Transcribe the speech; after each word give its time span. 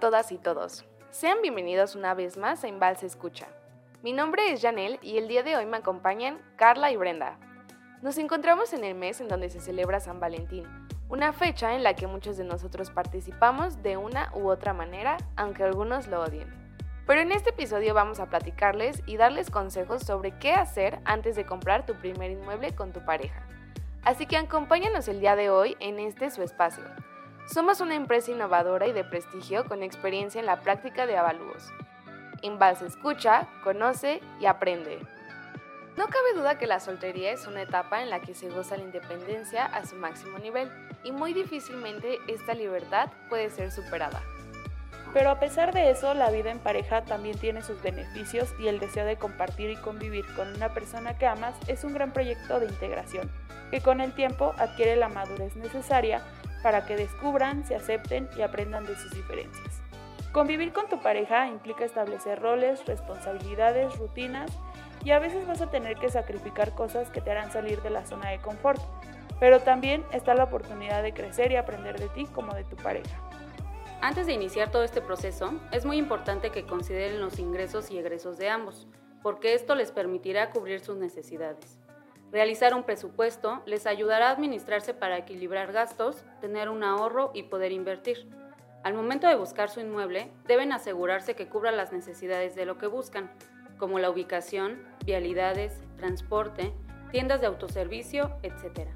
Todas 0.00 0.30
y 0.30 0.38
todos. 0.38 0.84
Sean 1.10 1.42
bienvenidos 1.42 1.96
una 1.96 2.14
vez 2.14 2.36
más 2.36 2.62
a 2.62 2.68
Invalse 2.68 3.04
Escucha. 3.04 3.48
Mi 4.00 4.12
nombre 4.12 4.52
es 4.52 4.62
Janel 4.62 5.00
y 5.02 5.18
el 5.18 5.26
día 5.26 5.42
de 5.42 5.56
hoy 5.56 5.66
me 5.66 5.78
acompañan 5.78 6.40
Carla 6.54 6.92
y 6.92 6.96
Brenda. 6.96 7.36
Nos 8.00 8.16
encontramos 8.18 8.72
en 8.72 8.84
el 8.84 8.94
mes 8.94 9.20
en 9.20 9.26
donde 9.26 9.50
se 9.50 9.58
celebra 9.58 9.98
San 9.98 10.20
Valentín, 10.20 10.68
una 11.08 11.32
fecha 11.32 11.74
en 11.74 11.82
la 11.82 11.94
que 11.94 12.06
muchos 12.06 12.36
de 12.36 12.44
nosotros 12.44 12.90
participamos 12.92 13.82
de 13.82 13.96
una 13.96 14.30
u 14.36 14.48
otra 14.48 14.72
manera, 14.72 15.16
aunque 15.34 15.64
algunos 15.64 16.06
lo 16.06 16.22
odien. 16.22 16.48
Pero 17.04 17.20
en 17.20 17.32
este 17.32 17.50
episodio 17.50 17.92
vamos 17.92 18.20
a 18.20 18.26
platicarles 18.26 19.02
y 19.04 19.16
darles 19.16 19.50
consejos 19.50 20.02
sobre 20.02 20.38
qué 20.38 20.52
hacer 20.52 21.00
antes 21.06 21.34
de 21.34 21.44
comprar 21.44 21.86
tu 21.86 21.96
primer 21.96 22.30
inmueble 22.30 22.72
con 22.72 22.92
tu 22.92 23.04
pareja. 23.04 23.42
Así 24.04 24.26
que 24.26 24.36
acompáñanos 24.36 25.08
el 25.08 25.18
día 25.18 25.34
de 25.34 25.50
hoy 25.50 25.76
en 25.80 25.98
este 25.98 26.30
su 26.30 26.42
espacio. 26.42 26.84
Somos 27.48 27.80
una 27.80 27.94
empresa 27.94 28.30
innovadora 28.30 28.86
y 28.88 28.92
de 28.92 29.04
prestigio 29.04 29.64
con 29.64 29.82
experiencia 29.82 30.38
en 30.38 30.44
la 30.44 30.60
práctica 30.60 31.06
de 31.06 31.16
avalúos. 31.16 31.72
Invalse 32.42 32.84
escucha, 32.84 33.48
conoce 33.64 34.20
y 34.38 34.44
aprende. 34.44 34.98
No 35.96 36.08
cabe 36.08 36.34
duda 36.36 36.58
que 36.58 36.66
la 36.66 36.78
soltería 36.78 37.32
es 37.32 37.46
una 37.46 37.62
etapa 37.62 38.02
en 38.02 38.10
la 38.10 38.20
que 38.20 38.34
se 38.34 38.50
goza 38.50 38.76
la 38.76 38.84
independencia 38.84 39.64
a 39.64 39.86
su 39.86 39.96
máximo 39.96 40.38
nivel 40.38 40.70
y 41.04 41.10
muy 41.10 41.32
difícilmente 41.32 42.18
esta 42.28 42.52
libertad 42.52 43.08
puede 43.30 43.48
ser 43.48 43.72
superada. 43.72 44.22
Pero 45.14 45.30
a 45.30 45.40
pesar 45.40 45.72
de 45.72 45.90
eso, 45.90 46.12
la 46.12 46.30
vida 46.30 46.50
en 46.50 46.58
pareja 46.58 47.06
también 47.06 47.38
tiene 47.38 47.62
sus 47.62 47.80
beneficios 47.80 48.54
y 48.60 48.68
el 48.68 48.78
deseo 48.78 49.06
de 49.06 49.16
compartir 49.16 49.70
y 49.70 49.76
convivir 49.76 50.26
con 50.34 50.54
una 50.54 50.74
persona 50.74 51.16
que 51.16 51.26
amas 51.26 51.56
es 51.66 51.82
un 51.82 51.94
gran 51.94 52.12
proyecto 52.12 52.60
de 52.60 52.66
integración, 52.66 53.30
que 53.70 53.80
con 53.80 54.02
el 54.02 54.12
tiempo 54.12 54.54
adquiere 54.58 54.96
la 54.96 55.08
madurez 55.08 55.56
necesaria 55.56 56.22
para 56.62 56.86
que 56.86 56.96
descubran, 56.96 57.66
se 57.66 57.74
acepten 57.74 58.28
y 58.36 58.42
aprendan 58.42 58.84
de 58.86 58.96
sus 58.96 59.12
diferencias. 59.12 59.82
Convivir 60.32 60.72
con 60.72 60.88
tu 60.88 61.00
pareja 61.00 61.48
implica 61.48 61.84
establecer 61.84 62.40
roles, 62.40 62.84
responsabilidades, 62.86 63.96
rutinas 63.98 64.50
y 65.04 65.12
a 65.12 65.18
veces 65.18 65.46
vas 65.46 65.62
a 65.62 65.70
tener 65.70 65.96
que 65.96 66.10
sacrificar 66.10 66.74
cosas 66.74 67.10
que 67.10 67.20
te 67.20 67.30
harán 67.30 67.50
salir 67.50 67.80
de 67.82 67.90
la 67.90 68.04
zona 68.04 68.30
de 68.30 68.38
confort, 68.38 68.80
pero 69.40 69.60
también 69.60 70.04
está 70.12 70.34
la 70.34 70.44
oportunidad 70.44 71.02
de 71.02 71.14
crecer 71.14 71.52
y 71.52 71.56
aprender 71.56 71.98
de 71.98 72.08
ti 72.08 72.26
como 72.26 72.54
de 72.54 72.64
tu 72.64 72.76
pareja. 72.76 73.20
Antes 74.00 74.26
de 74.26 74.32
iniciar 74.32 74.70
todo 74.70 74.84
este 74.84 75.00
proceso, 75.00 75.54
es 75.72 75.84
muy 75.84 75.96
importante 75.96 76.50
que 76.50 76.64
consideren 76.66 77.20
los 77.20 77.38
ingresos 77.38 77.90
y 77.90 77.98
egresos 77.98 78.38
de 78.38 78.48
ambos, 78.48 78.86
porque 79.22 79.54
esto 79.54 79.74
les 79.74 79.90
permitirá 79.90 80.50
cubrir 80.50 80.80
sus 80.80 80.96
necesidades. 80.96 81.78
Realizar 82.30 82.74
un 82.74 82.82
presupuesto 82.82 83.62
les 83.64 83.86
ayudará 83.86 84.28
a 84.28 84.32
administrarse 84.32 84.92
para 84.92 85.16
equilibrar 85.16 85.72
gastos, 85.72 86.24
tener 86.42 86.68
un 86.68 86.84
ahorro 86.84 87.30
y 87.32 87.44
poder 87.44 87.72
invertir. 87.72 88.28
Al 88.84 88.92
momento 88.92 89.26
de 89.26 89.34
buscar 89.34 89.70
su 89.70 89.80
inmueble, 89.80 90.30
deben 90.46 90.72
asegurarse 90.72 91.34
que 91.34 91.48
cubra 91.48 91.72
las 91.72 91.90
necesidades 91.90 92.54
de 92.54 92.66
lo 92.66 92.76
que 92.76 92.86
buscan, 92.86 93.30
como 93.78 93.98
la 93.98 94.10
ubicación, 94.10 94.82
vialidades, 95.06 95.72
transporte, 95.96 96.74
tiendas 97.10 97.40
de 97.40 97.46
autoservicio, 97.46 98.36
etc. 98.42 98.88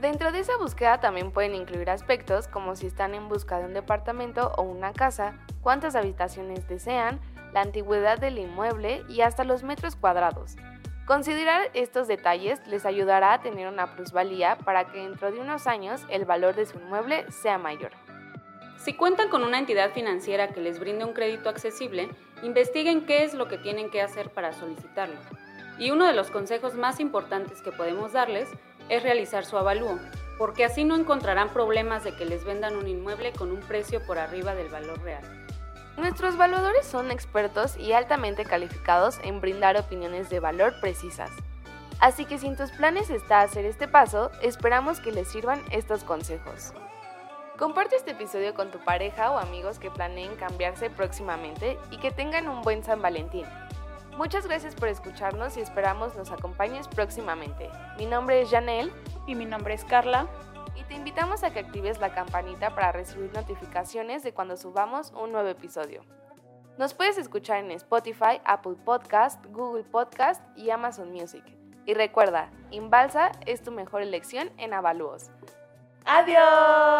Dentro 0.00 0.32
de 0.32 0.40
esa 0.40 0.56
búsqueda 0.56 1.00
también 1.00 1.30
pueden 1.30 1.54
incluir 1.54 1.90
aspectos 1.90 2.48
como 2.48 2.74
si 2.74 2.86
están 2.86 3.14
en 3.14 3.28
busca 3.28 3.58
de 3.58 3.66
un 3.66 3.74
departamento 3.74 4.52
o 4.56 4.62
una 4.62 4.92
casa, 4.92 5.38
cuántas 5.60 5.94
habitaciones 5.94 6.68
desean, 6.68 7.20
la 7.52 7.60
antigüedad 7.60 8.18
del 8.18 8.38
inmueble 8.38 9.04
y 9.08 9.20
hasta 9.20 9.44
los 9.44 9.62
metros 9.62 9.96
cuadrados. 9.96 10.56
Considerar 11.08 11.70
estos 11.72 12.06
detalles 12.06 12.60
les 12.66 12.84
ayudará 12.84 13.32
a 13.32 13.40
tener 13.40 13.66
una 13.66 13.94
plusvalía 13.94 14.58
para 14.58 14.88
que 14.88 14.98
dentro 14.98 15.32
de 15.32 15.40
unos 15.40 15.66
años 15.66 16.02
el 16.10 16.26
valor 16.26 16.54
de 16.54 16.66
su 16.66 16.78
inmueble 16.78 17.24
sea 17.32 17.56
mayor. 17.56 17.92
Si 18.76 18.92
cuentan 18.92 19.30
con 19.30 19.42
una 19.42 19.58
entidad 19.58 19.92
financiera 19.92 20.48
que 20.48 20.60
les 20.60 20.78
brinde 20.78 21.06
un 21.06 21.14
crédito 21.14 21.48
accesible, 21.48 22.10
investiguen 22.42 23.06
qué 23.06 23.24
es 23.24 23.32
lo 23.32 23.48
que 23.48 23.56
tienen 23.56 23.88
que 23.90 24.02
hacer 24.02 24.28
para 24.28 24.52
solicitarlo. 24.52 25.16
Y 25.78 25.92
uno 25.92 26.04
de 26.04 26.12
los 26.12 26.30
consejos 26.30 26.74
más 26.74 27.00
importantes 27.00 27.62
que 27.62 27.72
podemos 27.72 28.12
darles 28.12 28.50
es 28.90 29.02
realizar 29.02 29.46
su 29.46 29.56
avalúo, 29.56 29.98
porque 30.36 30.66
así 30.66 30.84
no 30.84 30.94
encontrarán 30.94 31.48
problemas 31.54 32.04
de 32.04 32.14
que 32.16 32.26
les 32.26 32.44
vendan 32.44 32.76
un 32.76 32.86
inmueble 32.86 33.32
con 33.32 33.50
un 33.50 33.60
precio 33.60 34.02
por 34.04 34.18
arriba 34.18 34.54
del 34.54 34.68
valor 34.68 35.00
real. 35.00 35.47
Nuestros 35.98 36.36
valuadores 36.36 36.86
son 36.86 37.10
expertos 37.10 37.76
y 37.76 37.92
altamente 37.92 38.44
calificados 38.44 39.18
en 39.24 39.40
brindar 39.40 39.76
opiniones 39.76 40.30
de 40.30 40.38
valor 40.38 40.74
precisas. 40.80 41.32
Así 41.98 42.24
que 42.24 42.38
si 42.38 42.46
en 42.46 42.56
tus 42.56 42.70
planes 42.70 43.10
está 43.10 43.40
hacer 43.40 43.64
este 43.64 43.88
paso, 43.88 44.30
esperamos 44.40 45.00
que 45.00 45.10
les 45.10 45.26
sirvan 45.26 45.60
estos 45.72 46.04
consejos. 46.04 46.72
Comparte 47.58 47.96
este 47.96 48.12
episodio 48.12 48.54
con 48.54 48.70
tu 48.70 48.78
pareja 48.78 49.32
o 49.32 49.38
amigos 49.38 49.80
que 49.80 49.90
planeen 49.90 50.36
cambiarse 50.36 50.88
próximamente 50.88 51.76
y 51.90 51.96
que 51.96 52.12
tengan 52.12 52.48
un 52.48 52.62
buen 52.62 52.84
San 52.84 53.02
Valentín. 53.02 53.46
Muchas 54.16 54.46
gracias 54.46 54.76
por 54.76 54.86
escucharnos 54.86 55.56
y 55.56 55.60
esperamos 55.60 56.14
nos 56.14 56.30
acompañes 56.30 56.86
próximamente. 56.86 57.68
Mi 57.98 58.06
nombre 58.06 58.40
es 58.40 58.50
Janelle 58.50 58.92
y 59.26 59.34
mi 59.34 59.46
nombre 59.46 59.74
es 59.74 59.84
Carla 59.84 60.28
y 60.78 60.84
te 60.84 60.94
invitamos 60.94 61.42
a 61.42 61.52
que 61.52 61.60
actives 61.60 61.98
la 61.98 62.14
campanita 62.14 62.74
para 62.74 62.92
recibir 62.92 63.32
notificaciones 63.32 64.22
de 64.22 64.32
cuando 64.32 64.56
subamos 64.56 65.12
un 65.12 65.32
nuevo 65.32 65.48
episodio. 65.48 66.02
Nos 66.78 66.94
puedes 66.94 67.18
escuchar 67.18 67.58
en 67.58 67.72
Spotify, 67.72 68.40
Apple 68.44 68.76
Podcast, 68.84 69.44
Google 69.46 69.82
Podcast 69.82 70.42
y 70.56 70.70
Amazon 70.70 71.10
Music. 71.10 71.42
Y 71.86 71.94
recuerda, 71.94 72.50
Inbalsa 72.70 73.32
es 73.46 73.62
tu 73.62 73.72
mejor 73.72 74.02
elección 74.02 74.50
en 74.58 74.74
avalúos. 74.74 75.30
¡Adiós! 76.04 76.97